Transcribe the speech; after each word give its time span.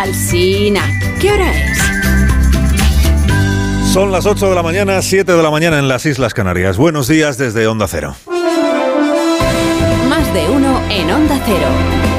Alsina, 0.00 0.98
¿qué 1.20 1.30
hora 1.30 1.52
es? 1.52 1.78
Son 3.92 4.10
las 4.10 4.24
8 4.24 4.48
de 4.48 4.54
la 4.54 4.62
mañana, 4.62 5.02
7 5.02 5.30
de 5.30 5.42
la 5.42 5.50
mañana 5.50 5.78
en 5.78 5.88
las 5.88 6.06
Islas 6.06 6.32
Canarias. 6.32 6.78
Buenos 6.78 7.06
días 7.06 7.36
desde 7.36 7.66
Onda 7.66 7.86
Cero. 7.86 8.16
Más 10.08 10.32
de 10.32 10.48
uno 10.48 10.80
en 10.88 11.10
Onda 11.10 11.38
Cero. 11.44 12.09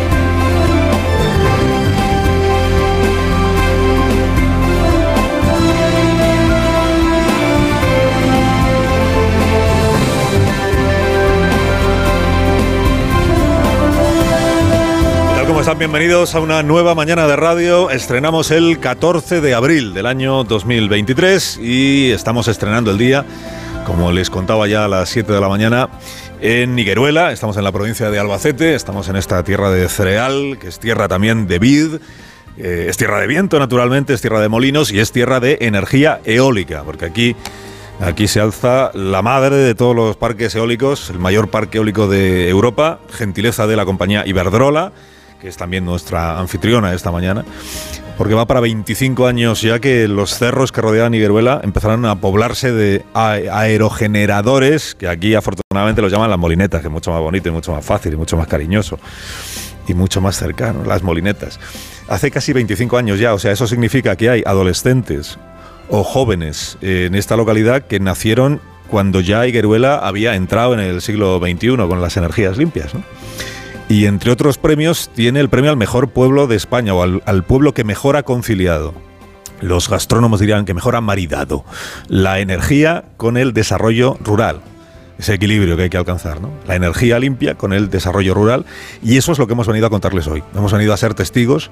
Están? 15.71 15.79
Bienvenidos 15.79 16.35
a 16.35 16.39
una 16.39 16.63
nueva 16.63 16.95
mañana 16.95 17.27
de 17.27 17.35
radio. 17.35 17.89
Estrenamos 17.89 18.51
el 18.51 18.79
14 18.79 19.41
de 19.41 19.53
abril 19.53 19.93
del 19.93 20.05
año 20.05 20.43
2023 20.43 21.59
y 21.61 22.11
estamos 22.11 22.47
estrenando 22.47 22.91
el 22.91 22.97
día, 22.97 23.25
como 23.85 24.11
les 24.11 24.29
contaba 24.29 24.67
ya 24.67 24.85
a 24.85 24.87
las 24.87 25.09
7 25.09 25.31
de 25.31 25.39
la 25.39 25.47
mañana, 25.47 25.89
en 26.41 26.75
Nigueruela. 26.75 27.31
Estamos 27.31 27.57
en 27.57 27.63
la 27.63 27.71
provincia 27.71 28.09
de 28.09 28.19
Albacete, 28.19 28.75
estamos 28.75 29.07
en 29.09 29.15
esta 29.15 29.43
tierra 29.43 29.69
de 29.69 29.87
cereal, 29.87 30.57
que 30.59 30.67
es 30.67 30.79
tierra 30.79 31.07
también 31.07 31.47
de 31.47 31.59
vid. 31.59 31.95
Eh, 32.57 32.87
es 32.89 32.97
tierra 32.97 33.19
de 33.19 33.27
viento, 33.27 33.59
naturalmente, 33.59 34.13
es 34.13 34.21
tierra 34.21 34.41
de 34.41 34.49
molinos 34.49 34.91
y 34.91 34.99
es 34.99 35.11
tierra 35.11 35.39
de 35.39 35.57
energía 35.61 36.21
eólica, 36.25 36.83
porque 36.83 37.05
aquí 37.05 37.35
Aquí 37.99 38.27
se 38.27 38.39
alza 38.39 38.89
la 38.95 39.21
madre 39.21 39.57
de 39.57 39.75
todos 39.75 39.95
los 39.95 40.17
parques 40.17 40.55
eólicos, 40.55 41.11
el 41.11 41.19
mayor 41.19 41.49
parque 41.49 41.77
eólico 41.77 42.07
de 42.07 42.49
Europa, 42.49 42.99
gentileza 43.11 43.67
de 43.67 43.75
la 43.75 43.85
compañía 43.85 44.25
Iberdrola, 44.25 44.91
que 45.41 45.47
es 45.47 45.57
también 45.57 45.83
nuestra 45.83 46.39
anfitriona 46.39 46.93
esta 46.93 47.11
mañana, 47.11 47.43
porque 48.17 48.35
va 48.35 48.45
para 48.45 48.59
25 48.59 49.25
años 49.25 49.61
ya 49.61 49.79
que 49.79 50.07
los 50.07 50.35
cerros 50.37 50.71
que 50.71 50.81
rodean 50.81 51.15
Igueruela 51.15 51.59
empezarán 51.63 52.05
a 52.05 52.21
poblarse 52.21 52.71
de 52.71 53.03
aerogeneradores, 53.13 54.93
que 54.93 55.07
aquí 55.07 55.33
afortunadamente 55.33 56.03
los 56.03 56.11
llaman 56.11 56.29
las 56.29 56.37
molinetas, 56.37 56.81
que 56.81 56.87
es 56.87 56.93
mucho 56.93 57.11
más 57.11 57.19
bonito 57.19 57.49
y 57.49 57.51
mucho 57.51 57.71
más 57.71 57.83
fácil 57.83 58.13
y 58.13 58.17
mucho 58.17 58.37
más 58.37 58.47
cariñoso 58.47 58.99
y 59.87 59.95
mucho 59.95 60.21
más 60.21 60.37
cercano, 60.37 60.85
las 60.85 61.01
molinetas. 61.01 61.59
Hace 62.07 62.29
casi 62.29 62.53
25 62.53 62.97
años 62.97 63.19
ya, 63.19 63.33
o 63.33 63.39
sea, 63.39 63.51
eso 63.51 63.65
significa 63.65 64.15
que 64.15 64.29
hay 64.29 64.43
adolescentes 64.45 65.39
o 65.89 66.03
jóvenes 66.03 66.77
en 66.81 67.15
esta 67.15 67.35
localidad 67.35 67.87
que 67.87 67.99
nacieron 67.99 68.61
cuando 68.87 69.21
ya 69.21 69.47
Igueruela 69.47 69.95
había 69.95 70.35
entrado 70.35 70.75
en 70.75 70.81
el 70.81 71.01
siglo 71.01 71.39
XXI 71.39 71.77
con 71.77 72.01
las 72.01 72.15
energías 72.17 72.57
limpias. 72.57 72.93
¿no? 72.93 73.03
Y 73.91 74.05
entre 74.05 74.31
otros 74.31 74.57
premios 74.57 75.09
tiene 75.13 75.41
el 75.41 75.49
premio 75.49 75.69
al 75.69 75.75
mejor 75.75 76.11
pueblo 76.11 76.47
de 76.47 76.55
España 76.55 76.93
o 76.93 77.03
al, 77.03 77.43
pueblo 77.43 77.73
que 77.73 77.83
mejor 77.83 78.15
ha 78.15 78.23
conciliado. 78.23 78.93
Los 79.59 79.89
gastrónomos 79.89 80.39
dirían 80.39 80.63
que 80.63 80.73
mejor 80.73 80.95
ha 80.95 81.01
maridado 81.01 81.65
la 82.07 82.39
energía 82.39 83.03
con 83.17 83.35
el 83.35 83.51
desarrollo 83.51 84.17
rural 84.21 84.61
ese 85.19 85.35
equilibrio 85.35 85.77
que 85.77 85.83
hay 85.83 85.89
que 85.89 85.97
alcanzar, 85.97 86.41
¿no? 86.41 86.49
La 86.65 86.75
energía 86.75 87.19
limpia 87.19 87.53
con 87.53 87.73
el 87.73 87.91
desarrollo 87.91 88.33
rural 88.33 88.65
y 89.03 89.17
eso 89.17 89.33
es 89.33 89.37
lo 89.37 89.45
que 89.45 89.53
hemos 89.53 89.67
venido 89.67 89.85
a 89.85 89.89
contarles 89.91 90.25
hoy. 90.25 90.41
Hemos 90.55 90.71
venido 90.71 90.93
a 90.93 90.97
ser 90.97 91.13
testigos 91.13 91.69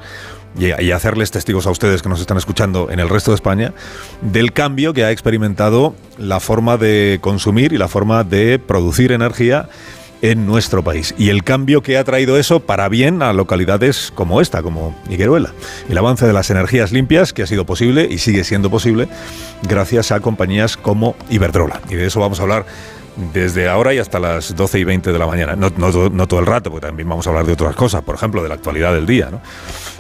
y 0.60 0.92
a, 0.92 0.96
hacerles 0.96 1.32
testigos 1.32 1.66
a 1.66 1.72
ustedes 1.72 2.04
que 2.04 2.10
nos 2.10 2.20
están 2.20 2.38
escuchando 2.38 2.92
en 2.92 3.00
el 3.00 3.10
resto 3.10 3.32
de 3.32 3.36
España 3.36 3.74
del 4.22 4.54
cambio 4.54 4.94
que 4.94 5.04
ha 5.04 5.10
experimentado 5.10 5.96
la 6.20 6.40
forma 6.40 6.78
de 6.78 7.18
consumir 7.22 7.74
y 7.74 7.80
la 7.80 7.88
forma 7.88 8.24
de 8.24 8.60
producir 8.60 9.14
energía 9.14 9.68
en 10.22 10.46
nuestro 10.46 10.84
país. 10.84 11.14
Y 11.18 11.30
el 11.30 11.44
cambio 11.44 11.82
que 11.82 11.98
ha 11.98 12.04
traído 12.04 12.38
eso 12.38 12.60
para 12.60 12.90
bien 12.90 13.22
a 13.22 13.34
localidades 13.34 14.12
como 14.14 14.42
esta, 14.42 14.62
como 14.62 14.96
Higueruela. 15.10 15.54
El 15.90 15.98
avance 15.98 16.26
de 16.26 16.34
las 16.34 16.50
energías 16.50 16.92
limpias 16.92 17.34
que 17.34 17.44
ha 17.44 17.48
sido 17.48 17.66
posible 17.66 18.08
y 18.10 18.18
sigue 18.18 18.44
siendo 18.44 18.70
posible 18.70 19.08
gracias 19.68 20.12
a 20.12 20.20
compañías 20.20 20.78
como 20.78 21.16
Iberdrola. 21.30 21.82
Y 21.90 21.96
de 21.96 22.08
eso 22.08 22.20
vamos 22.20 22.40
a 22.40 22.44
hablar 22.44 22.66
desde 23.34 23.68
ahora 23.68 23.94
y 23.94 24.00
hasta 24.00 24.20
las 24.20 24.56
12 24.56 24.80
y 24.80 24.84
20 24.84 25.12
de 25.12 25.20
la 25.20 25.28
mañana. 25.28 25.56
No, 25.56 25.70
no, 25.70 26.28
todo 26.28 26.40
el 26.40 26.46
rato, 26.46 26.72
porque 26.72 26.88
también 26.88 27.08
vamos 27.08 27.28
a 27.28 27.30
hablar 27.30 27.46
de 27.46 27.54
otras 27.54 27.76
cosas, 27.76 28.02
por 28.04 28.16
ejemplo, 28.16 28.42
de 28.42 28.50
la 28.50 28.56
actualidad 28.56 28.94
del 28.94 29.06
día, 29.06 29.30
¿no? 29.32 29.42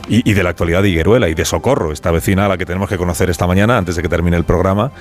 y, 0.07 0.33
de 0.33 0.43
la 0.43 0.49
actualidad 0.49 0.81
de 0.81 0.89
Higueruela 0.89 1.29
y 1.29 1.33
de 1.33 1.45
Socorro, 1.45 1.91
esta 1.91 2.11
vecina 2.11 2.45
a 2.45 2.49
la 2.49 2.57
que 2.57 2.65
tenemos 2.65 2.89
que 2.89 2.97
conocer 2.97 3.29
esta 3.29 3.45
mañana 3.45 3.77
antes 3.77 3.95
de 3.95 4.01
que 4.01 4.09
termine 4.09 4.37
el 4.37 4.43
programa, 4.43 4.91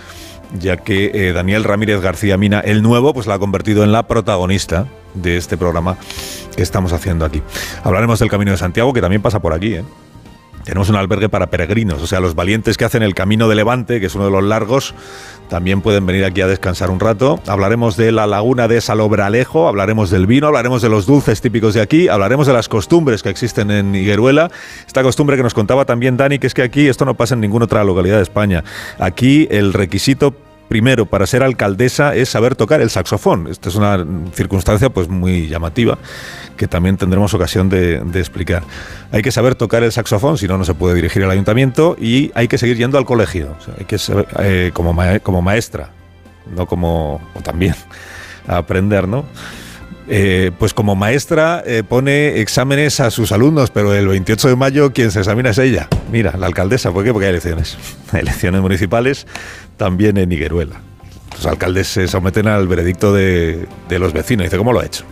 ya 0.59 0.77
que 0.77 1.11
eh, 1.15 1.33
Daniel 1.33 1.65
Ramírez 1.65 2.01
García 2.01 2.37
Mina, 2.37 2.61
el 2.61 2.83
nuevo, 2.83 3.15
pues 3.15 3.27
la 3.27 3.35
ha 3.35 3.39
convertido 3.39 3.85
en 3.85 3.93
la 3.93 4.07
protagonista 4.07 4.87
de 5.15 5.37
este 5.37 5.57
programa 5.57 5.97
que 6.55 6.63
estamos 6.63 6.93
haciendo 6.93 7.25
aquí. 7.25 7.43
Hablaremos 7.85 8.19
del 8.19 8.29
Camino 8.29 8.51
de 8.51 8.59
Santiago, 8.59 8.93
que 8.93 9.01
también 9.01 9.23
pasa 9.23 9.41
por 9.41 9.53
aquí, 9.53 9.75
¿eh? 9.75 9.85
Tenemos 10.69 10.91
un 10.91 10.97
albergue 10.97 11.31
para 11.31 11.47
peregrinos, 11.47 12.03
o 12.03 12.07
sea, 12.07 12.21
los 12.21 12.35
valientes 12.35 12.77
que 12.77 12.85
hacen 12.85 13.03
el 13.03 13.15
Camino 13.15 13.49
de 13.49 13.55
Levante, 13.55 14.01
que 14.01 14.07
es 14.07 14.15
uno 14.15 14.27
de 14.27 14.31
los 14.31 14.45
largos, 14.45 14.95
también 15.49 15.81
pueden 15.81 16.05
venir 16.05 16.27
aquí 16.27 16.43
a 16.43 16.47
descansar 16.47 16.91
un 16.91 17.01
rato. 17.01 17.41
Hablaremos 17.47 17.97
de 17.97 18.13
la 18.13 18.27
laguna 18.27 18.69
de 18.69 18.83
Salobralejo, 18.83 19.67
hablaremos 19.67 20.11
del 20.11 20.27
vino, 20.27 20.47
hablaremos 20.47 20.83
de 20.83 20.91
los 20.91 21.07
dulces 21.07 21.41
típicos 21.41 21.73
de 21.73 21.81
aquí, 21.81 22.09
hablaremos 22.09 22.47
de 22.47 22.53
las 22.53 22.69
costumbres 22.69 23.23
que 23.23 23.31
existen 23.31 23.71
en 23.71 23.95
Higueruela. 23.95 24.51
Esta 24.87 25.03
costumbre 25.03 25.39
que 25.39 25.43
nos 25.43 25.55
contaba 25.55 25.87
también 25.87 26.19
Dani, 26.19 26.39
que 26.39 26.47
es 26.47 26.53
que 26.53 26.65
aquí 26.65 26.87
esto 26.87 27.07
no 27.07 27.15
pasa 27.15 27.33
en 27.33 27.41
ninguna 27.41 27.65
otra 27.65 27.83
localidad 27.83 28.17
de 28.17 28.25
España. 28.25 28.63
Aquí 28.99 29.49
el 29.51 29.73
requisito 29.73 30.35
primero 30.69 31.07
para 31.07 31.27
ser 31.27 31.43
alcaldesa 31.43 32.15
es 32.15 32.29
saber 32.29 32.55
tocar 32.55 32.81
el 32.81 32.91
saxofón. 32.91 33.49
Esta 33.49 33.69
es 33.69 33.75
una 33.75 34.05
circunstancia 34.35 34.91
pues 34.91 35.09
muy 35.09 35.49
llamativa 35.49 35.99
que 36.57 36.69
también 36.69 36.99
tendremos 36.99 37.33
ocasión 37.33 37.71
de, 37.71 38.03
explicar. 38.15 38.63
Hay 39.13 39.23
que 39.23 39.33
saber 39.33 39.55
tocar 39.55 39.83
el 39.83 39.93
saxofón, 39.93 40.37
si 40.37 40.47
no, 40.47 40.59
no 40.59 40.65
se 40.65 40.75
puede 40.75 40.95
dirigir 40.95 41.25
al 41.25 41.31
ayuntamiento 41.31 41.97
y 41.99 42.31
hay 42.35 42.49
que 42.49 42.59
seguir 42.59 42.77
yendo 42.77 42.99
al 42.99 43.07
colegio, 43.07 43.57
hay 43.79 43.87
que 43.87 43.97
ser, 43.97 44.27
eh, 44.41 44.71
como, 44.75 44.93
maestra, 45.43 45.91
no 46.55 46.67
como, 46.67 47.23
o 47.35 47.41
también, 47.41 47.75
aprender, 48.47 49.09
¿no? 49.09 49.25
Eh, 50.11 50.53
pues 50.59 50.73
como 50.73 50.97
maestra 50.97 51.63
eh, 51.67 51.83
pone 51.87 52.41
exámenes 52.41 52.99
a 52.99 53.11
sus 53.11 53.31
alumnos, 53.31 53.71
pero 53.71 53.95
el 53.95 54.09
28 54.09 54.49
de 54.49 54.57
mayo 54.57 54.93
quien 54.93 55.11
se 55.11 55.19
examina 55.19 55.51
es 55.51 55.59
ella. 55.59 55.87
Mira, 56.11 56.35
la 56.39 56.47
alcaldesa, 56.47 56.91
¿por 56.93 57.05
qué? 57.05 57.13
Porque 57.13 57.27
hay 57.27 57.31
elecciones. 57.33 57.77
Hay 58.13 58.21
elecciones 58.21 58.63
municipales 58.63 59.27
también 59.79 60.19
en 60.19 60.31
Higueruela. 60.31 60.83
Los 61.33 61.47
alcaldes 61.47 61.89
se 61.89 62.07
someten 62.09 62.49
al 62.49 62.69
veredicto 62.69 63.15
de, 63.15 63.67
de 63.89 63.99
los 63.99 64.13
vecinos. 64.13 64.45
Dice, 64.45 64.59
¿cómo 64.59 64.75
lo 64.75 64.81
ha 64.81 64.85
hecho? 64.85 65.05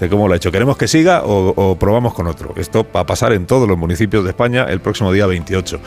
de 0.00 0.08
cómo 0.08 0.26
lo 0.26 0.34
ha 0.34 0.36
hecho. 0.36 0.50
¿Queremos 0.50 0.76
que 0.76 0.88
siga 0.88 1.22
o, 1.24 1.76
probamos 1.78 2.14
con 2.14 2.26
otro? 2.26 2.54
Esto 2.56 2.86
va 2.94 3.00
a 3.00 3.06
pasar 3.06 3.32
en 3.32 3.46
todos 3.46 3.68
los 3.68 3.78
municipios 3.78 4.24
de 4.24 4.30
España 4.30 4.64
el 4.68 4.80
próximo 4.80 5.12
día 5.12 5.26
28, 5.26 5.78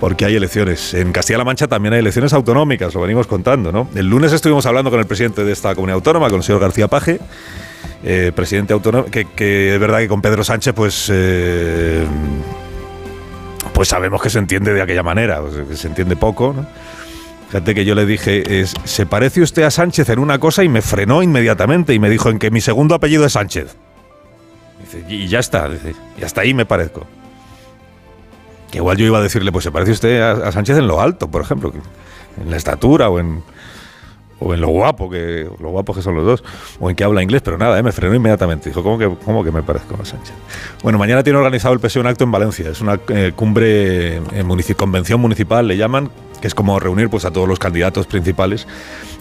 porque 0.00 0.24
hay 0.24 0.34
elecciones. 0.34 0.94
En 0.94 1.12
Castilla-La 1.12 1.44
Mancha 1.44 1.68
también 1.68 1.92
hay 1.92 2.00
elecciones 2.00 2.32
autonómicas, 2.32 2.94
lo 2.94 3.02
venimos 3.02 3.26
contando, 3.26 3.70
¿no? 3.70 3.88
El 3.94 4.06
lunes 4.08 4.32
estuvimos 4.32 4.66
hablando 4.66 4.90
con 4.90 4.98
el 4.98 5.06
presidente 5.06 5.44
de 5.44 5.52
esta 5.52 5.74
comunidad 5.74 5.96
autónoma, 5.96 6.28
con 6.28 6.38
el 6.38 6.42
señor 6.42 6.60
García 6.60 6.88
Paje, 6.88 7.20
eh, 8.02 8.32
presidente 8.34 8.72
autónomo, 8.72 9.06
que, 9.06 9.74
es 9.74 9.80
verdad 9.80 9.98
que 9.98 10.08
con 10.08 10.22
Pedro 10.22 10.42
Sánchez, 10.42 10.74
pues... 10.74 11.08
Eh, 11.12 12.04
pues 13.74 13.88
sabemos 13.88 14.20
que 14.20 14.28
se 14.28 14.38
entiende 14.38 14.74
de 14.74 14.82
aquella 14.82 15.02
manera, 15.02 15.40
que 15.68 15.76
se 15.76 15.86
entiende 15.86 16.16
poco, 16.16 16.52
¿no? 16.54 16.66
Fíjate 17.50 17.74
que 17.74 17.84
yo 17.84 17.96
le 17.96 18.06
dije, 18.06 18.64
¿se 18.84 19.06
parece 19.06 19.42
usted 19.42 19.64
a 19.64 19.72
Sánchez 19.72 20.08
en 20.10 20.20
una 20.20 20.38
cosa? 20.38 20.62
Y 20.62 20.68
me 20.68 20.82
frenó 20.82 21.20
inmediatamente 21.20 21.92
y 21.92 21.98
me 21.98 22.08
dijo 22.08 22.30
en 22.30 22.38
que 22.38 22.52
mi 22.52 22.60
segundo 22.60 22.94
apellido 22.94 23.26
es 23.26 23.32
Sánchez. 23.32 23.76
y 25.08 25.26
ya 25.26 25.40
está, 25.40 25.68
y 26.16 26.22
hasta 26.22 26.42
ahí 26.42 26.54
me 26.54 26.64
parezco. 26.64 27.08
Que 28.70 28.78
igual 28.78 28.98
yo 28.98 29.06
iba 29.06 29.18
a 29.18 29.22
decirle, 29.22 29.50
pues 29.50 29.64
se 29.64 29.72
parece 29.72 29.90
usted 29.90 30.20
a, 30.20 30.52
Sánchez 30.52 30.78
en 30.78 30.86
lo 30.86 31.00
alto, 31.00 31.28
por 31.28 31.42
ejemplo, 31.42 31.72
en 32.40 32.50
la 32.52 32.56
estatura 32.56 33.08
o 33.08 33.18
en, 33.18 33.42
o 34.40 34.54
en 34.54 34.60
lo 34.60 34.68
guapo 34.68 35.08
que 35.08 35.48
lo 35.60 35.70
guapos 35.70 35.96
que 35.96 36.02
son 36.02 36.14
los 36.14 36.24
dos, 36.24 36.44
o 36.80 36.90
en 36.90 36.96
que 36.96 37.04
habla 37.04 37.22
inglés, 37.22 37.42
pero 37.42 37.58
nada, 37.58 37.78
eh, 37.78 37.82
me 37.82 37.92
frenó 37.92 38.14
inmediatamente. 38.14 38.70
Dijo, 38.70 38.82
¿cómo 38.82 38.98
que, 38.98 39.08
cómo 39.24 39.44
que 39.44 39.52
me 39.52 39.62
parezco 39.62 39.96
a 40.00 40.04
Sánchez? 40.04 40.34
Bueno, 40.82 40.98
mañana 40.98 41.22
tiene 41.22 41.38
organizado 41.38 41.74
el 41.74 41.80
PSOE 41.80 42.00
un 42.00 42.06
acto 42.06 42.24
en 42.24 42.32
Valencia, 42.32 42.70
es 42.70 42.80
una 42.80 42.98
eh, 43.08 43.32
cumbre, 43.36 44.16
eh, 44.16 44.74
convención 44.76 45.20
municipal, 45.20 45.68
le 45.68 45.76
llaman, 45.76 46.10
que 46.40 46.46
es 46.46 46.54
como 46.54 46.80
reunir 46.80 47.10
pues, 47.10 47.24
a 47.24 47.30
todos 47.30 47.46
los 47.46 47.58
candidatos 47.58 48.06
principales 48.06 48.66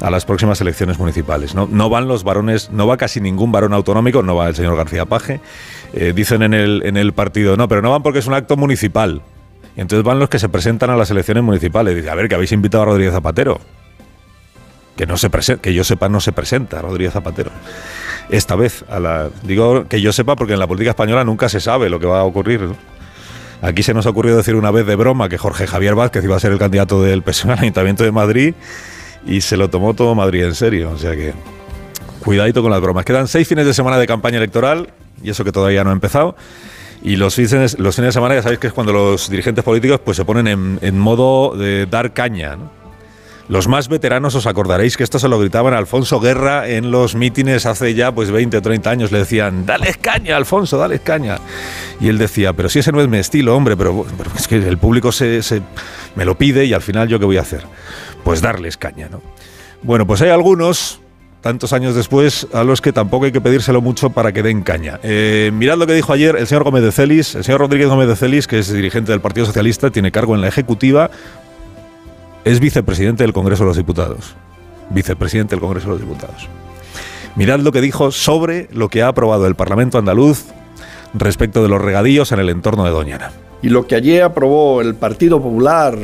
a 0.02 0.10
las 0.10 0.26
próximas 0.26 0.62
elecciones 0.62 0.98
municipales. 0.98 1.54
No, 1.54 1.90
van 1.90 2.08
los 2.08 2.24
varones, 2.24 2.72
no 2.72 2.88
va 2.88 2.96
casi 2.96 3.20
ningún 3.20 3.52
varón 3.52 3.74
autonómico, 3.74 4.24
no 4.24 4.36
va 4.36 4.48
el 4.48 4.56
señor 4.56 4.78
García 4.78 5.06
Paje. 5.06 5.42
Dicen 6.16 6.44
en 6.44 6.54
el, 6.54 6.84
en 6.86 6.96
el 6.96 7.12
partido, 7.12 7.58
no, 7.58 7.68
pero 7.68 7.82
no 7.82 7.92
van 7.92 8.04
porque 8.04 8.20
es 8.20 8.28
un 8.28 8.36
acto 8.36 8.56
municipal. 8.56 9.22
Entonces 9.76 10.04
van 10.04 10.20
los 10.20 10.30
que 10.30 10.40
se 10.40 10.48
presentan 10.48 10.92
a 10.92 10.96
las 10.96 11.12
elecciones 11.12 11.44
municipales. 11.44 11.96
Dice, 11.96 12.10
a 12.10 12.16
ver, 12.16 12.30
que 12.30 12.36
habéis 12.36 12.54
invitado 12.54 12.84
a 12.84 12.86
Rodríguez 12.86 13.14
Zapatero. 13.14 13.60
Que, 15.00 15.06
no 15.06 15.16
se 15.16 15.30
que 15.62 15.74
yo 15.74 15.86
sepa, 15.86 16.10
no 16.10 16.20
se 16.20 16.34
presenta 16.34 16.82
Rodríguez 16.82 17.14
Zapatero. 17.14 17.52
Esta 18.30 18.58
vez, 18.58 18.84
a 18.90 19.00
la, 19.00 19.30
digo 19.44 19.88
que 19.88 20.02
yo 20.02 20.12
sepa 20.12 20.36
porque 20.36 20.52
en 20.52 20.60
la 20.60 20.68
política 20.68 20.90
española 20.90 21.24
nunca 21.24 21.48
se 21.48 21.62
sabe 21.62 21.90
lo 21.90 22.02
que 22.02 22.06
va 22.06 22.20
a 22.20 22.26
ocurrir. 22.26 22.68
Aquí 23.62 23.82
se 23.82 23.94
nos 23.94 24.06
ha 24.08 24.10
ocurrido 24.10 24.36
decir 24.36 24.56
una 24.56 24.72
vez 24.72 24.86
de 24.86 24.98
broma 24.98 25.30
que 25.30 25.38
Jorge 25.38 25.68
Javier 25.68 25.96
Vázquez 25.96 26.22
iba 26.26 26.36
a 26.36 26.40
ser 26.42 26.52
el 26.52 26.60
candidato 26.60 27.02
del 27.02 27.24
PSOE 27.24 27.54
al 27.54 27.60
Ayuntamiento 27.60 28.04
de 28.04 28.12
Madrid 28.12 28.56
y 29.26 29.40
se 29.40 29.56
lo 29.56 29.70
tomó 29.70 29.94
todo 29.94 30.16
Madrid 30.16 30.44
en 30.44 30.54
serio. 30.54 30.92
O 30.92 30.98
sea 30.98 31.16
que 31.16 31.34
cuidadito 32.20 32.62
con 32.62 32.70
las 32.70 32.82
bromas. 32.82 33.06
Quedan 33.06 33.30
seis 33.30 33.48
fines 33.48 33.66
de 33.66 33.74
semana 33.74 33.98
de 33.98 34.06
campaña 34.06 34.36
electoral 34.36 34.90
y 35.24 35.30
eso 35.30 35.46
que 35.46 35.54
todavía 35.54 35.86
no 35.86 35.92
ha 35.92 35.94
empezado. 35.94 36.36
Y 37.02 37.16
los 37.16 37.36
fines, 37.36 37.80
los 37.80 37.96
fines 37.96 38.10
de 38.10 38.12
semana 38.12 38.36
ya 38.36 38.42
sabéis 38.42 38.60
que 38.60 38.68
es 38.68 38.74
cuando 38.74 38.92
los 38.92 39.30
dirigentes 39.30 39.64
políticos 39.64 40.02
pues, 40.04 40.18
se 40.18 40.26
ponen 40.26 40.78
en, 40.82 41.00
modo 41.00 41.56
de 41.56 41.86
dar 41.86 42.12
caña. 42.12 42.58
Los 43.50 43.68
más 43.68 43.90
veteranos 43.90 44.36
os 44.36 44.46
acordaréis 44.46 44.96
que 44.96 45.04
esto 45.04 45.18
se 45.18 45.28
lo 45.28 45.40
gritaban 45.40 45.74
a 45.74 45.80
Alfonso 45.80 46.20
Guerra 46.20 46.70
en 46.70 46.92
los 46.92 47.16
mítines 47.16 47.66
hace 47.66 47.96
ya 47.96 48.12
pues 48.12 48.30
20 48.30 48.58
o 48.58 48.62
30 48.62 48.88
años. 48.92 49.12
Le 49.12 49.18
decían, 49.18 49.66
dale 49.66 49.96
caña, 49.96 50.38
Alfonso, 50.38 50.78
dale 50.78 51.00
caña. 51.00 51.40
Y 52.00 52.10
él 52.10 52.20
decía, 52.20 52.54
pero 52.54 52.70
si 52.70 52.78
ese 52.78 52.92
no 52.92 53.02
es 53.02 53.08
mi 53.08 53.18
estilo, 53.18 53.56
hombre, 53.56 53.76
pero, 53.76 54.06
es 54.38 54.48
que 54.48 54.58
el 54.58 54.78
público 54.78 55.12
se, 55.12 55.42
me 56.16 56.26
lo 56.26 56.38
pide 56.38 56.66
y 56.66 56.74
al 56.74 56.84
final 56.84 57.08
yo 57.08 57.18
qué 57.18 57.26
voy 57.26 57.38
a 57.38 57.42
hacer. 57.42 57.64
Pues 58.24 58.40
darles 58.40 58.78
caña, 58.78 59.10
¿no? 59.10 59.20
Bueno, 59.82 60.06
pues 60.06 60.22
hay 60.22 60.30
algunos 60.30 61.02
tantos 61.42 61.74
años 61.74 61.96
después, 61.96 62.46
a 62.54 62.64
los 62.64 62.82
que 62.82 62.94
tampoco 62.94 63.26
hay 63.26 63.32
que 63.32 63.42
pedírselo 63.42 63.82
mucho 63.82 64.12
para 64.12 64.32
que 64.32 64.44
den 64.44 64.62
caña. 64.62 65.00
Eh, 65.02 65.50
mirad 65.56 65.78
lo 65.78 65.88
que 65.88 65.94
dijo 65.94 66.14
ayer 66.14 66.36
el 66.36 66.46
señor 66.46 66.66
Gómez 66.66 66.84
de 66.84 66.92
Celis, 66.92 67.34
el 67.34 67.44
señor 67.44 67.62
Rodríguez 67.62 67.88
Gómez 67.88 68.08
de 68.10 68.16
Celis, 68.16 68.46
que 68.46 68.60
es 68.60 68.72
dirigente 68.72 69.12
del 69.12 69.22
Partido 69.22 69.48
Socialista, 69.48 69.90
tiene 69.90 70.12
cargo 70.12 70.36
en 70.36 70.42
la 70.42 70.50
Ejecutiva, 70.50 71.10
es 72.46 72.60
vicepresidente 72.60 73.24
del 73.24 73.34
Congreso 73.34 73.64
de 73.64 73.68
los 73.68 73.78
Diputados. 73.78 74.36
Vicepresidente 74.90 75.56
del 75.56 75.62
Congreso 75.62 75.88
de 75.88 75.94
los 75.94 76.02
Diputados. 76.02 76.48
Mirad 77.36 77.60
lo 77.60 77.72
que 77.72 77.82
dijo 77.82 78.12
sobre 78.12 78.68
lo 78.72 78.90
que 78.90 79.04
ha 79.04 79.10
aprobado 79.10 79.46
el 79.48 79.56
Parlamento 79.56 79.98
andaluz 79.98 80.46
respecto 81.14 81.62
de 81.62 81.70
los 81.70 81.82
regadíos 81.82 82.32
en 82.32 82.40
el 82.40 82.50
entorno 82.50 82.86
de 82.86 82.92
Doñana. 82.92 83.32
Y 83.62 83.70
lo 83.70 83.88
que 83.88 83.96
ayer 83.96 84.24
aprobó 84.24 84.82
el 84.82 84.96
Partido 84.96 85.42
Popular 85.42 85.98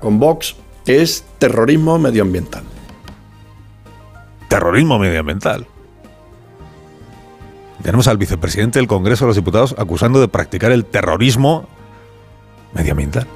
con 0.00 0.18
Vox 0.18 0.56
es 0.86 1.24
terrorismo 1.38 1.98
medioambiental. 1.98 2.64
Terrorismo 4.48 4.98
medioambiental. 4.98 5.66
Tenemos 7.82 8.06
al 8.06 8.18
vicepresidente 8.18 8.78
del 8.78 8.88
Congreso 8.88 9.24
de 9.24 9.30
los 9.30 9.36
Diputados 9.36 9.74
acusando 9.78 10.20
de 10.20 10.28
practicar 10.28 10.72
el 10.72 10.84
terrorismo 10.84 11.68
medioambiental 12.74 13.26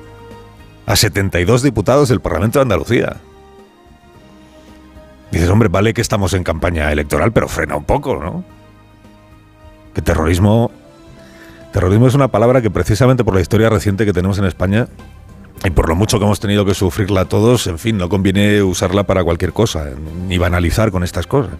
a 0.86 0.94
72 0.94 1.62
diputados 1.62 2.08
del 2.08 2.20
Parlamento 2.20 2.58
de 2.58 2.62
Andalucía. 2.62 3.16
Dices, 5.32 5.50
hombre, 5.50 5.68
vale 5.68 5.92
que 5.92 6.00
estamos 6.00 6.32
en 6.32 6.44
campaña 6.44 6.90
electoral, 6.92 7.32
pero 7.32 7.48
frena 7.48 7.76
un 7.76 7.84
poco, 7.84 8.16
¿no? 8.16 8.44
Que 9.92 10.00
terrorismo. 10.00 10.70
Terrorismo 11.72 12.06
es 12.06 12.14
una 12.14 12.28
palabra 12.28 12.62
que 12.62 12.70
precisamente 12.70 13.24
por 13.24 13.34
la 13.34 13.40
historia 13.40 13.68
reciente 13.68 14.06
que 14.06 14.12
tenemos 14.12 14.38
en 14.38 14.46
España 14.46 14.88
y 15.64 15.70
por 15.70 15.88
lo 15.88 15.96
mucho 15.96 16.18
que 16.18 16.24
hemos 16.24 16.40
tenido 16.40 16.64
que 16.64 16.74
sufrirla 16.74 17.26
todos, 17.26 17.66
en 17.66 17.78
fin, 17.78 17.98
no 17.98 18.08
conviene 18.08 18.62
usarla 18.62 19.02
para 19.02 19.24
cualquier 19.24 19.52
cosa, 19.52 19.90
ni 20.26 20.38
banalizar 20.38 20.90
con 20.90 21.02
estas 21.02 21.26
cosas. 21.26 21.52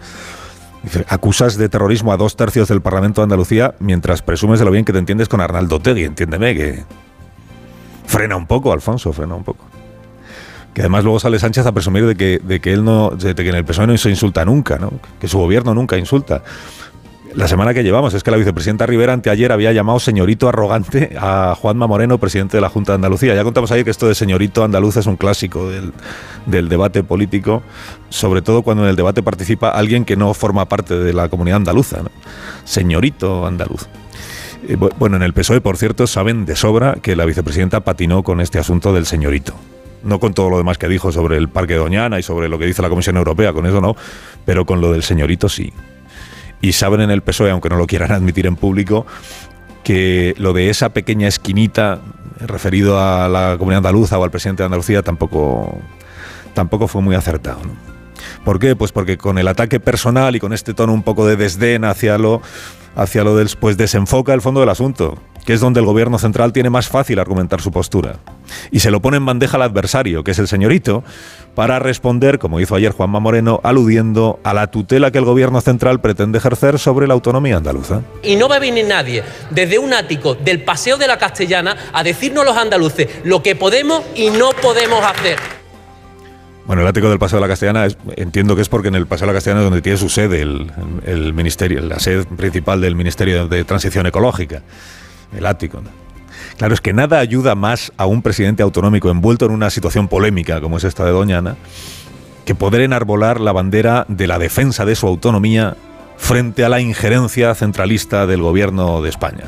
Dice, 0.83 1.05
acusas 1.09 1.57
de 1.57 1.69
terrorismo 1.69 2.13
a 2.13 2.17
dos 2.17 2.37
tercios 2.37 2.69
del 2.69 2.81
Parlamento 2.81 3.21
de 3.21 3.25
Andalucía 3.25 3.75
mientras 3.81 4.23
presumes 4.23 4.61
de 4.61 4.65
lo 4.65 4.71
bien 4.71 4.85
que 4.85 4.93
te 4.93 5.01
entiendes 5.01 5.29
con 5.29 5.41
Arnaldo 5.41 5.81
Tegui, 5.81 6.05
entiéndeme 6.05 6.55
que 6.55 6.85
Frena 8.07 8.37
un 8.37 8.47
poco, 8.47 8.73
Alfonso, 8.73 9.13
frena 9.13 9.35
un 9.35 9.45
poco. 9.45 9.65
Que 10.73 10.83
además 10.83 11.05
luego 11.05 11.19
sale 11.19 11.39
Sánchez 11.39 11.67
a 11.67 11.73
presumir 11.73 12.07
de 12.07 12.17
que, 12.17 12.39
de 12.43 12.61
que 12.61 12.73
él 12.73 12.85
no, 12.85 13.11
de 13.11 13.35
que 13.35 13.49
en 13.49 13.55
el 13.55 13.65
PSOE 13.65 13.87
no 13.87 13.97
se 13.97 14.11
insulta 14.11 14.45
nunca, 14.45 14.79
¿no? 14.79 14.93
que 15.21 15.27
su 15.27 15.39
gobierno 15.39 15.75
nunca 15.75 15.97
insulta. 15.97 16.43
La 17.37 17.49
semana 17.49 17.75
que 17.75 17.83
llevamos 17.83 18.15
es 18.15 18.23
que 18.23 18.31
la 18.31 18.39
vicepresidenta 18.39 18.87
Rivera 18.87 19.13
anteayer 19.13 19.53
había 19.53 19.71
llamado 19.71 20.01
señorito 20.01 20.49
arrogante 20.49 21.17
a 21.21 21.55
Juanma 21.55 21.87
Moreno, 21.87 22.17
presidente 22.17 22.57
de 22.57 22.63
la 22.63 22.71
Junta 22.71 22.93
de 22.93 22.97
Andalucía. 22.97 23.35
Ya 23.35 23.45
contamos 23.45 23.71
ahí 23.73 23.85
que 23.85 23.91
esto 23.91 24.09
de 24.09 24.15
señorito 24.15 24.65
andaluz 24.65 24.97
es 24.97 25.07
un 25.07 25.17
clásico 25.17 25.69
del, 25.69 25.93
del, 26.47 26.71
debate 26.71 27.03
político, 27.03 27.63
sobre 28.09 28.41
todo 28.41 28.63
cuando 28.63 28.85
en 28.85 28.89
el 28.89 28.97
debate 28.97 29.23
participa 29.23 29.69
alguien 29.69 30.07
que 30.07 30.17
no 30.17 30.33
forma 30.33 30.65
parte 30.67 30.99
de 30.99 31.13
la 31.13 31.29
comunidad 31.29 31.59
andaluza. 31.59 31.99
Señorito 32.65 33.47
andaluz. 33.47 33.87
Eh, 34.69 34.77
bueno, 34.77 35.17
en 35.17 35.23
el 35.23 35.33
PSOE, 35.33 35.61
por 35.61 35.77
cierto, 35.77 36.07
saben 36.07 36.45
de 36.45 36.57
sobra 36.57 36.97
que 37.01 37.15
la 37.15 37.25
vicepresidenta 37.25 37.81
patinó 37.81 38.23
con 38.23 38.41
este 38.41 38.59
asunto 38.59 38.93
del 38.93 39.07
señorito. 39.07 39.55
No 40.03 40.21
con 40.21 40.35
todo 40.35 40.51
lo 40.51 40.59
demás 40.59 40.79
que 40.79 40.89
dijo 40.89 41.13
sobre 41.13 41.37
el 41.37 41.49
Parque 41.49 41.75
de 41.75 41.79
Doñana 41.79 42.19
y 42.19 42.23
sobre 42.23 42.49
lo 42.49 42.59
que 42.59 42.67
dice 42.67 42.83
la 42.83 42.89
Comisión 42.89 43.17
Europea, 43.17 43.53
con 43.53 43.67
eso 43.67 43.81
no, 43.81 43.97
pero 44.45 44.67
con 44.67 44.81
lo 44.81 44.93
del 44.93 45.03
señorito 45.03 45.49
sí. 45.49 45.73
Y 46.61 46.73
saben 46.73 47.01
en 47.01 47.11
el 47.11 47.23
PSOE, 47.23 47.51
aunque 47.51 47.69
no 47.69 47.77
lo 47.77 47.87
quieran 47.87 48.13
admitir 48.13 48.47
en 48.47 48.57
público, 48.57 49.07
que 49.85 50.35
lo 50.39 50.53
de 50.53 50.71
esa 50.71 50.89
pequeña 50.89 51.29
esquinita 51.29 52.01
referido 52.41 53.01
a 53.01 53.29
la 53.29 53.57
comunidad 53.59 53.79
andaluza 53.79 54.19
o 54.19 54.25
al 54.25 54.31
presidente 54.31 54.63
de 54.63 54.67
Andalucía 54.67 55.03
tampoco, 55.03 55.79
tampoco 56.55 56.89
fue 56.89 57.03
muy 57.03 57.15
acertado. 57.15 57.61
¿Por 58.47 58.61
qué? 58.61 58.77
Pues 58.77 58.93
porque 58.93 59.19
con 59.19 59.39
el 59.39 59.49
ataque 59.49 59.81
personal 59.81 60.37
y 60.37 60.39
con 60.39 60.53
este 60.53 60.73
tono 60.73 60.93
un 60.93 61.03
poco 61.03 61.27
de 61.27 61.35
desdén 61.35 61.85
hacia 61.85 62.17
lo 62.17 62.43
hacia 62.95 63.25
lo 63.25 63.37
del 63.37 63.51
pues 63.59 63.77
desenfoca 63.77 64.33
el 64.35 64.41
fondo 64.41 64.61
del 64.61 64.69
asunto, 64.69 65.19
que 65.45 65.53
es 65.53 65.61
donde 65.61 65.81
el 65.81 65.87
gobierno 65.87 66.17
central 66.21 66.53
tiene 66.53 66.71
más 66.71 66.87
fácil 66.87 67.19
argumentar 67.19 67.61
su 67.61 67.73
postura. 67.73 68.21
Y 68.71 68.79
se 68.79 68.93
lo 68.93 69.03
pone 69.03 69.17
en 69.17 69.27
bandeja 69.27 69.57
al 69.57 69.65
adversario, 69.65 70.23
que 70.23 70.31
es 70.31 70.39
el 70.39 70.47
señorito, 70.47 71.03
para 71.57 71.81
responder, 71.81 72.39
como 72.39 72.61
hizo 72.61 72.77
ayer 72.77 72.93
Juanma 72.93 73.19
Moreno, 73.19 73.59
aludiendo 73.65 74.39
a 74.45 74.55
la 74.55 74.69
tutela 74.69 75.11
que 75.11 75.19
el 75.19 75.25
gobierno 75.25 75.61
central 75.61 76.01
pretende 76.01 76.39
ejercer 76.39 76.79
sobre 76.79 77.09
la 77.09 77.15
autonomía 77.15 77.57
andaluza. 77.57 78.03
Y 78.23 78.37
no 78.37 78.49
va 78.49 78.57
a 78.57 78.61
venir 78.61 78.87
nadie 78.87 79.25
desde 79.51 79.81
un 79.81 79.93
ático 79.93 80.37
del 80.37 80.63
Paseo 80.63 80.99
de 80.99 81.09
la 81.09 81.19
Castellana 81.19 81.77
a 81.93 82.05
decirnos 82.05 82.45
los 82.45 82.57
andaluces 82.57 83.09
lo 83.25 83.43
que 83.43 83.57
podemos 83.57 84.05
y 84.15 84.31
no 84.31 84.51
podemos 84.63 85.05
hacer. 85.05 85.56
Bueno, 86.67 86.83
el 86.83 86.89
ático 86.89 87.09
del 87.09 87.19
Paseo 87.21 87.37
de 87.37 87.43
la 87.43 87.49
Castellana 87.49 87.87
entiendo 88.17 88.57
que 88.57 88.63
es 88.63 88.69
porque 88.69 88.89
en 88.89 88.97
el 88.97 89.07
Paseo 89.07 89.27
de 89.27 89.33
la 89.33 89.37
Castellana 89.37 89.61
es 89.61 89.67
donde 89.67 89.83
tiene 89.83 89.99
su 89.99 90.09
sede 90.09 90.43
el, 90.43 91.33
ministerio, 91.33 91.81
la 91.81 92.01
sede 92.01 92.25
principal 92.25 92.81
del 92.81 92.97
Ministerio 92.97 93.47
de 93.47 93.65
Transición 93.65 94.07
Ecológica, 94.07 94.63
el 95.37 95.47
ático. 95.47 95.81
Claro, 96.59 96.75
es 96.75 96.81
que 96.81 96.93
nada 96.93 97.21
ayuda 97.21 97.55
más 97.55 97.93
a 97.97 98.07
un 98.07 98.21
presidente 98.21 98.65
autonómico 98.65 99.11
envuelto 99.11 99.47
en 99.47 99.53
una 99.53 99.71
situación 99.71 100.09
polémica 100.09 100.61
como 100.61 100.79
es 100.79 100.85
esta 100.85 101.05
de 101.05 101.13
Doñana 101.13 101.57
que 102.45 102.55
poder 102.55 102.81
enarbolar 102.81 103.41
la 103.41 103.53
bandera 103.53 104.05
de 104.09 104.27
la 104.27 104.39
defensa 104.39 104.85
de 104.85 104.97
su 104.97 105.07
autonomía 105.07 105.77
frente 106.17 106.65
a 106.65 106.69
la 106.69 106.81
injerencia 106.81 107.55
centralista 107.55 108.27
del 108.27 108.43
gobierno 108.43 109.03
de 109.03 109.11
España. 109.11 109.45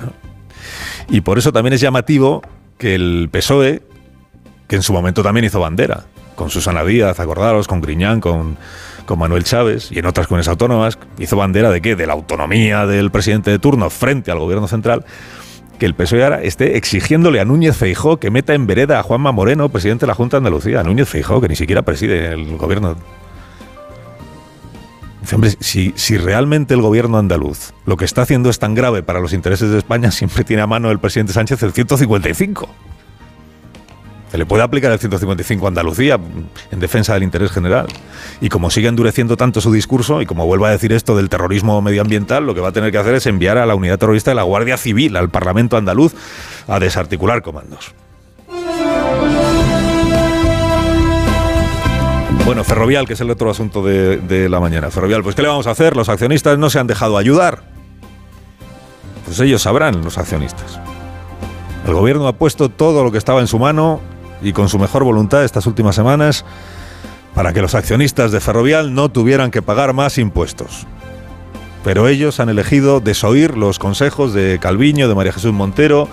Y 1.08 1.22
por 1.22 1.38
eso 1.38 1.52
también 1.52 1.72
es 1.72 1.80
llamativo 1.80 2.42
que 2.76 2.94
el 2.94 3.28
PSOE, 3.32 3.82
que 4.68 4.76
en 4.76 4.82
su 4.82 4.92
momento 4.92 5.22
también 5.22 5.44
hizo 5.44 5.60
bandera, 5.60 6.04
con 6.38 6.50
Susana 6.50 6.84
Díaz, 6.84 7.18
acordaros, 7.18 7.66
con 7.66 7.80
Griñán, 7.80 8.20
con, 8.20 8.56
con 9.04 9.18
Manuel 9.18 9.42
Chávez 9.42 9.90
y 9.90 9.98
en 9.98 10.06
otras 10.06 10.28
comunidades 10.28 10.48
autónomas, 10.48 10.96
hizo 11.18 11.36
bandera 11.36 11.68
de 11.70 11.82
qué? 11.82 11.96
De 11.96 12.06
la 12.06 12.12
autonomía 12.12 12.86
del 12.86 13.10
presidente 13.10 13.50
de 13.50 13.58
turno 13.58 13.90
frente 13.90 14.30
al 14.30 14.38
gobierno 14.38 14.68
central, 14.68 15.04
que 15.80 15.84
el 15.84 15.94
PSOE 15.94 16.22
ahora 16.22 16.40
esté 16.40 16.76
exigiéndole 16.76 17.40
a 17.40 17.44
Núñez 17.44 17.76
Feijó 17.76 18.18
que 18.18 18.30
meta 18.30 18.54
en 18.54 18.68
vereda 18.68 19.00
a 19.00 19.02
Juanma 19.02 19.32
Moreno, 19.32 19.68
presidente 19.68 20.06
de 20.06 20.06
la 20.06 20.14
Junta 20.14 20.36
de 20.36 20.38
Andalucía, 20.38 20.80
a 20.80 20.84
Núñez 20.84 21.08
Feijó, 21.08 21.40
que 21.40 21.48
ni 21.48 21.56
siquiera 21.56 21.82
preside 21.82 22.28
el 22.28 22.56
gobierno. 22.56 22.96
Dice, 25.20 25.34
hombre, 25.34 25.50
si, 25.58 25.92
si 25.96 26.18
realmente 26.18 26.72
el 26.72 26.80
gobierno 26.80 27.18
andaluz 27.18 27.72
lo 27.84 27.96
que 27.96 28.04
está 28.04 28.22
haciendo 28.22 28.48
es 28.48 28.60
tan 28.60 28.76
grave 28.76 29.02
para 29.02 29.18
los 29.18 29.32
intereses 29.32 29.70
de 29.70 29.78
España, 29.78 30.10
siempre 30.12 30.44
tiene 30.44 30.62
a 30.62 30.68
mano 30.68 30.92
el 30.92 31.00
presidente 31.00 31.32
Sánchez 31.32 31.60
el 31.64 31.72
155. 31.72 32.68
Se 34.30 34.36
le 34.36 34.44
puede 34.44 34.62
aplicar 34.62 34.92
el 34.92 34.98
155 34.98 35.64
a 35.64 35.68
Andalucía 35.68 36.18
en 36.70 36.80
defensa 36.80 37.14
del 37.14 37.22
interés 37.22 37.50
general. 37.50 37.86
Y 38.40 38.50
como 38.50 38.70
sigue 38.70 38.88
endureciendo 38.88 39.36
tanto 39.36 39.60
su 39.60 39.72
discurso, 39.72 40.20
y 40.20 40.26
como 40.26 40.44
vuelva 40.46 40.68
a 40.68 40.72
decir 40.72 40.92
esto 40.92 41.16
del 41.16 41.28
terrorismo 41.30 41.80
medioambiental, 41.80 42.44
lo 42.44 42.54
que 42.54 42.60
va 42.60 42.68
a 42.68 42.72
tener 42.72 42.92
que 42.92 42.98
hacer 42.98 43.14
es 43.14 43.26
enviar 43.26 43.56
a 43.56 43.64
la 43.64 43.74
unidad 43.74 43.98
terrorista 43.98 44.30
de 44.30 44.34
la 44.34 44.42
Guardia 44.42 44.76
Civil 44.76 45.16
al 45.16 45.30
Parlamento 45.30 45.76
andaluz 45.76 46.14
a 46.66 46.78
desarticular 46.78 47.42
comandos. 47.42 47.94
Bueno, 52.44 52.64
Ferrovial, 52.64 53.06
que 53.06 53.12
es 53.12 53.20
el 53.20 53.30
otro 53.30 53.50
asunto 53.50 53.82
de, 53.82 54.18
de, 54.18 54.48
la 54.48 54.58
mañana. 54.60 54.90
Ferrovial, 54.90 55.22
pues 55.22 55.34
¿qué 55.34 55.42
le 55.42 55.48
vamos 55.48 55.66
a 55.66 55.70
hacer? 55.70 55.96
Los 55.96 56.08
accionistas 56.08 56.58
no 56.58 56.70
se 56.70 56.78
han 56.78 56.86
dejado 56.86 57.18
ayudar. 57.18 57.62
Pues 59.24 59.40
ellos 59.40 59.60
sabrán, 59.60 60.02
los 60.02 60.16
accionistas. 60.16 60.80
El 61.86 61.94
gobierno 61.94 62.26
ha 62.26 62.32
puesto 62.34 62.70
todo 62.70 63.04
lo 63.04 63.12
que 63.12 63.18
estaba 63.18 63.40
en 63.40 63.46
su 63.46 63.58
mano 63.58 64.00
y 64.42 64.52
con 64.52 64.68
su 64.68 64.78
mejor 64.78 65.04
voluntad 65.04 65.44
estas 65.44 65.66
últimas 65.66 65.94
semanas 65.94 66.44
para 67.34 67.52
que 67.52 67.62
los 67.62 67.74
accionistas 67.74 68.32
de 68.32 68.40
Ferrovial 68.40 68.94
no 68.94 69.10
tuvieran 69.10 69.50
que 69.50 69.62
pagar 69.62 69.92
más 69.92 70.18
impuestos. 70.18 70.86
Pero 71.84 72.08
ellos 72.08 72.40
han 72.40 72.48
elegido 72.48 73.00
desoír 73.00 73.56
los 73.56 73.78
consejos 73.78 74.34
de 74.34 74.58
Calviño, 74.60 75.08
de 75.08 75.14
María 75.14 75.32
Jesús 75.32 75.52
Montero, 75.52 76.08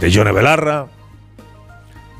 de 0.00 0.10
Yone 0.10 0.32
Belarra. 0.32 0.86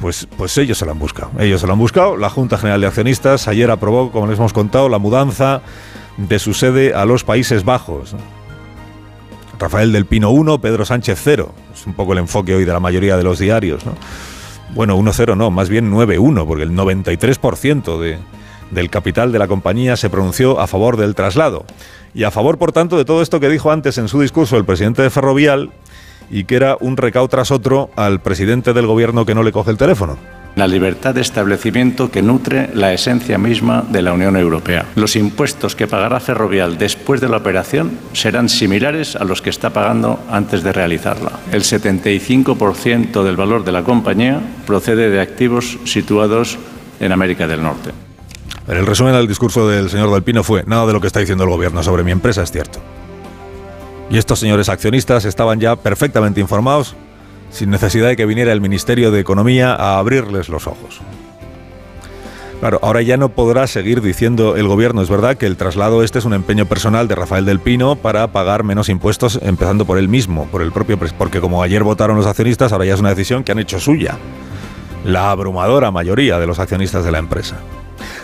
Pues, 0.00 0.28
pues 0.37 0.59
ellos 0.59 0.76
se 0.76 0.85
lo 0.85 0.90
han 0.90 0.99
buscado. 0.99 1.30
Ellos 1.38 1.61
se 1.61 1.66
lo 1.66 1.73
han 1.73 1.78
buscado. 1.78 2.16
La 2.16 2.28
Junta 2.28 2.59
General 2.59 2.80
de 2.80 2.87
Accionistas 2.88 3.49
ayer 3.49 3.71
aprobó, 3.71 4.11
como 4.11 4.26
les 4.26 4.38
hemos 4.38 4.52
contado, 4.52 4.88
la 4.88 4.99
mudanza 4.99 5.62
de 6.16 6.38
su 6.38 6.52
sede 6.52 6.95
a 6.95 7.04
los 7.04 7.25
Países 7.25 7.64
Bajos. 7.64 8.14
Rafael 9.59 9.92
del 9.92 10.04
Pino 10.04 10.30
1, 10.30 10.61
Pedro 10.61 10.85
Sánchez 10.85 11.21
0. 11.23 11.54
Es 11.73 11.87
un 11.87 11.95
poco 11.95 12.12
el 12.12 12.18
enfoque 12.18 12.54
hoy 12.54 12.64
de 12.64 12.73
la 12.73 12.80
mayoría 12.80 13.16
de 13.16 13.23
los 13.23 13.38
diarios. 13.38 13.87
¿no? 13.87 13.92
Bueno, 14.75 14.96
1-0 14.96 15.37
no, 15.37 15.50
más 15.50 15.68
bien 15.68 15.92
9-1, 15.92 16.46
porque 16.46 16.64
el 16.64 16.73
93% 16.73 17.99
de, 18.00 18.18
del 18.70 18.90
capital 18.90 19.32
de 19.32 19.38
la 19.38 19.49
compañía 19.49 19.96
se 19.96 20.11
pronunció 20.11 20.61
a 20.61 20.66
favor 20.66 20.96
del 20.96 21.14
traslado. 21.14 21.64
Y 22.14 22.25
a 22.25 22.30
favor, 22.30 22.58
por 22.58 22.73
tanto, 22.73 22.96
de 22.96 23.04
todo 23.04 23.23
esto 23.23 23.40
que 23.40 23.49
dijo 23.49 23.70
antes 23.70 23.99
en 23.99 24.08
su 24.08 24.20
discurso 24.20 24.56
el 24.56 24.64
presidente 24.64 25.02
de 25.02 25.11
Ferrovial 25.11 25.70
y 26.30 26.44
que 26.44 26.56
era 26.56 26.76
un 26.80 26.96
recao 26.96 27.28
tras 27.28 27.50
otro 27.50 27.90
al 27.96 28.20
presidente 28.20 28.73
del 28.73 28.87
gobierno 28.87 29.25
que 29.25 29.35
no 29.35 29.42
le 29.42 29.52
coge 29.52 29.70
el 29.70 29.76
teléfono 29.76 30.18
la 30.56 30.66
libertad 30.66 31.14
de 31.14 31.20
establecimiento 31.20 32.10
que 32.10 32.22
nutre 32.22 32.70
la 32.72 32.94
esencia 32.94 33.36
misma 33.36 33.84
de 33.90 34.00
la 34.00 34.14
Unión 34.14 34.38
Europea. 34.38 34.86
Los 34.94 35.14
impuestos 35.14 35.76
que 35.76 35.86
pagará 35.86 36.18
Ferrovial 36.18 36.78
después 36.78 37.20
de 37.20 37.28
la 37.28 37.36
operación 37.36 37.98
serán 38.14 38.48
similares 38.48 39.16
a 39.16 39.25
los 39.25 39.42
que 39.42 39.50
está 39.50 39.68
pagando 39.68 40.18
antes 40.30 40.62
de 40.62 40.72
realizarla. 40.72 41.32
El 41.52 41.62
75% 41.62 43.22
del 43.22 43.36
valor 43.36 43.64
de 43.64 43.72
la 43.72 43.84
compañía 43.84 44.40
procede 44.66 45.10
de 45.10 45.20
activos 45.20 45.78
situados 45.84 46.56
en 47.00 47.12
América 47.12 47.46
del 47.46 47.62
Norte. 47.62 47.90
el 48.66 48.86
resumen 48.86 49.12
del 49.12 49.28
discurso 49.28 49.68
del 49.68 49.90
señor 49.90 50.10
Del 50.10 50.42
fue, 50.42 50.64
nada 50.66 50.86
de 50.86 50.94
lo 50.94 51.02
que 51.02 51.08
está 51.08 51.20
diciendo 51.20 51.44
el 51.44 51.50
gobierno 51.50 51.82
sobre 51.82 52.02
mi 52.02 52.12
empresa 52.12 52.42
es 52.42 52.50
cierto. 52.50 52.78
Y 54.08 54.16
estos 54.16 54.38
señores 54.38 54.70
accionistas 54.70 55.26
estaban 55.26 55.60
ya 55.60 55.76
perfectamente 55.76 56.40
informados 56.40 56.96
sin 57.50 57.71
necesidad 57.71 58.09
de 58.09 58.17
que 58.17 58.26
viniera 58.26 58.53
el 58.53 58.61
Ministerio 58.61 59.11
de 59.11 59.21
Economía 59.21 59.75
a 59.75 59.99
abrirles 59.99 60.49
los 60.49 60.67
ojos. 60.67 61.00
Claro, 62.61 62.79
ahora 62.83 63.03
ya 63.03 63.19
no 63.19 63.29
podrá 63.29 63.67
seguir 63.67 64.00
diciendo 64.00 64.57
el 64.57 64.67
gobierno, 64.67 65.03
es 65.03 65.11
verdad 65.11 65.37
que 65.37 65.45
el 65.45 65.59
traslado 65.59 66.03
este 66.03 66.19
es 66.19 66.25
un 66.25 66.33
empeño 66.33 66.65
personal 66.65 67.07
de 67.07 67.15
Rafael 67.15 67.45
del 67.45 67.61
Pino 67.61 67.97
para 67.97 68.29
pagar 68.29 68.65
menos 68.65 68.88
impuestos, 68.88 69.38
empezando 69.43 69.85
por 69.85 69.99
él 69.99 70.09
mismo, 70.09 70.47
por 70.47 70.62
el 70.62 70.73
propio, 70.73 70.99
porque 70.99 71.41
como 71.41 71.62
ayer 71.62 71.83
votaron 71.83 72.17
los 72.17 72.26
accionistas, 72.26 72.73
ahora 72.73 72.87
ya 72.87 72.95
es 72.95 73.00
una 73.00 73.11
decisión 73.11 73.45
que 73.45 73.53
han 73.53 73.59
hecho 73.59 73.79
suya, 73.79 74.17
la 75.05 75.31
abrumadora 75.31 75.91
mayoría 75.91 76.38
de 76.38 76.47
los 76.47 76.59
accionistas 76.59 77.05
de 77.05 77.12
la 77.12 77.19
empresa. 77.19 77.57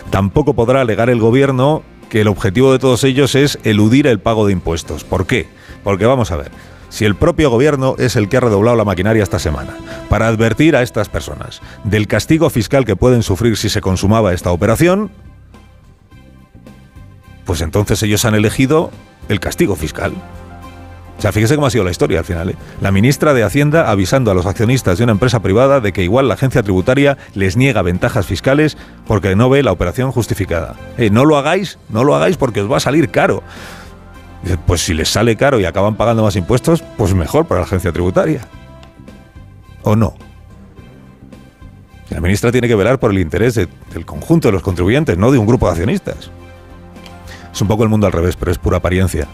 Tampoco 0.09 0.55
podrá 0.55 0.81
alegar 0.81 1.11
el 1.11 1.19
gobierno 1.19 1.83
que 2.09 2.21
el 2.21 2.27
objetivo 2.27 2.71
de 2.71 2.79
todos 2.79 3.03
ellos 3.03 3.35
es 3.35 3.59
eludir 3.63 4.07
el 4.07 4.19
pago 4.19 4.47
de 4.47 4.53
impuestos. 4.53 5.03
¿Por 5.03 5.27
qué? 5.27 5.47
Porque 5.83 6.05
vamos 6.05 6.31
a 6.31 6.37
ver, 6.37 6.51
si 6.93 7.05
el 7.05 7.15
propio 7.15 7.49
gobierno 7.49 7.95
es 7.97 8.15
el 8.15 8.29
que 8.29 8.37
ha 8.37 8.39
redoblado 8.39 8.77
la 8.77 8.85
maquinaria 8.85 9.23
esta 9.23 9.39
semana 9.39 9.73
para 10.09 10.27
advertir 10.27 10.75
a 10.75 10.83
estas 10.83 11.09
personas 11.09 11.59
del 11.83 12.07
castigo 12.07 12.51
fiscal 12.51 12.85
que 12.85 12.95
pueden 12.95 13.23
sufrir 13.23 13.57
si 13.57 13.67
se 13.67 13.81
consumaba 13.81 14.31
esta 14.31 14.51
operación, 14.51 15.09
pues 17.45 17.61
entonces 17.61 18.03
ellos 18.03 18.25
han 18.25 18.35
elegido 18.35 18.91
el 19.27 19.39
castigo 19.39 19.75
fiscal. 19.75 20.13
O 21.17 21.21
sea, 21.21 21.31
fíjese 21.31 21.55
cómo 21.55 21.65
ha 21.65 21.71
sido 21.71 21.83
la 21.83 21.89
historia 21.89 22.19
al 22.19 22.25
final. 22.25 22.51
¿eh? 22.51 22.55
La 22.79 22.91
ministra 22.91 23.33
de 23.33 23.41
Hacienda 23.41 23.89
avisando 23.89 24.29
a 24.29 24.35
los 24.35 24.45
accionistas 24.45 24.99
de 24.99 25.05
una 25.05 25.13
empresa 25.13 25.41
privada 25.41 25.79
de 25.79 25.93
que 25.93 26.03
igual 26.03 26.27
la 26.27 26.35
agencia 26.35 26.61
tributaria 26.61 27.17
les 27.33 27.57
niega 27.57 27.81
ventajas 27.81 28.27
fiscales 28.27 28.77
porque 29.07 29.35
no 29.35 29.49
ve 29.49 29.63
la 29.63 29.71
operación 29.71 30.11
justificada. 30.11 30.75
Eh, 30.99 31.09
no 31.09 31.25
lo 31.25 31.37
hagáis, 31.37 31.79
no 31.89 32.03
lo 32.03 32.13
hagáis 32.13 32.37
porque 32.37 32.61
os 32.61 32.71
va 32.71 32.77
a 32.77 32.81
salir 32.81 33.09
caro 33.09 33.41
pues 34.65 34.81
si 34.81 34.93
les 34.93 35.09
sale 35.09 35.35
caro 35.35 35.59
y 35.59 35.65
acaban 35.65 35.95
pagando 35.95 36.23
más 36.23 36.35
impuestos, 36.35 36.83
pues 36.97 37.13
mejor 37.13 37.45
para 37.45 37.61
la 37.61 37.65
agencia 37.65 37.91
tributaria. 37.91 38.41
¿O 39.83 39.95
no? 39.95 40.13
La 42.09 42.21
ministra 42.21 42.51
tiene 42.51 42.67
que 42.67 42.75
velar 42.75 42.99
por 42.99 43.11
el 43.11 43.19
interés 43.19 43.55
del 43.55 44.05
conjunto 44.05 44.47
de 44.47 44.51
los 44.51 44.61
contribuyentes, 44.61 45.17
no 45.17 45.31
de 45.31 45.37
un 45.37 45.47
grupo 45.47 45.65
de 45.65 45.71
accionistas. 45.71 46.29
Es 47.51 47.61
un 47.61 47.67
poco 47.67 47.83
el 47.83 47.89
mundo 47.89 48.05
al 48.05 48.13
revés, 48.13 48.35
pero 48.35 48.51
es 48.51 48.57
pura 48.57 48.77
apariencia. 48.77 49.27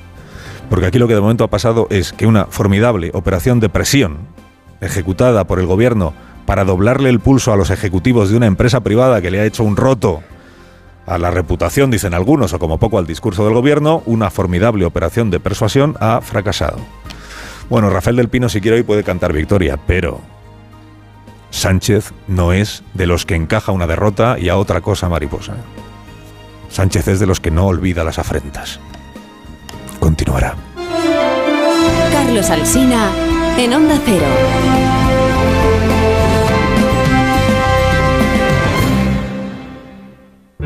Porque 0.70 0.86
aquí 0.86 1.00
lo 1.00 1.08
que 1.08 1.16
de 1.16 1.22
momento 1.22 1.44
ha 1.44 1.50
pasado 1.50 1.88
es 1.90 2.14
que 2.14 2.28
una 2.28 2.46
formidable 2.46 3.12
operación 3.14 3.60
de 3.60 3.70
presión 3.70 4.20
ejecutada 4.82 5.46
por 5.46 5.60
el 5.60 5.66
gobierno 5.66 6.14
para 6.46 6.64
doblarle 6.64 7.10
el 7.10 7.20
pulso 7.20 7.52
a 7.52 7.58
los 7.58 7.70
ejecutivos 7.70 8.30
de 8.30 8.38
una 8.38 8.46
empresa 8.46 8.80
privada 8.82 9.22
que 9.22 9.32
le 9.32 9.40
ha 9.40 9.46
hecho 9.46 9.64
un 9.64 9.76
roto 9.76 10.22
a 11.10 11.18
la 11.18 11.32
reputación, 11.32 11.90
dicen 11.90 12.14
algunos, 12.14 12.54
o 12.54 12.60
como 12.60 12.78
poco 12.78 13.00
al 13.00 13.08
discurso 13.08 13.44
del 13.44 13.56
gobierno, 13.56 14.04
una 14.06 14.30
formidable 14.30 14.86
operación 14.86 15.32
de 15.32 15.40
persuasión 15.40 15.98
ha 16.00 16.22
fracasado. 16.22 16.78
Bueno, 17.68 17.90
Rafael 17.90 18.16
del 18.16 18.30
Pino 18.30 18.48
si 18.48 18.62
quiere 18.62 18.78
hoy 18.78 18.84
puede 18.84 19.04
cantar 19.04 19.34
victoria, 19.34 19.78
pero 19.88 20.22
Sánchez 21.50 22.14
no 22.28 22.54
es 22.54 22.84
de 22.94 23.08
los 23.08 23.26
que 23.26 23.36
encaja 23.36 23.72
una 23.72 23.88
derrota 23.88 24.38
y 24.40 24.50
a 24.50 24.58
otra 24.58 24.82
cosa 24.82 25.10
mariposa. 25.10 25.56
Sánchez 26.70 27.08
es 27.08 27.20
de 27.20 27.26
los 27.26 27.40
que 27.40 27.50
no 27.50 27.66
olvida 27.66 28.04
las 28.04 28.20
afrentas. 28.20 28.80
Continuará. 30.00 30.56
Carlos 32.12 32.50
Alsina 32.52 33.12
en 33.58 33.74
Onda 33.74 34.00
Cero. 34.06 35.09